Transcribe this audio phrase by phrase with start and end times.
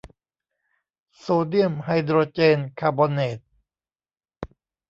[1.19, 3.39] โซเดียมไฮโดรเจนคาร์บอเนต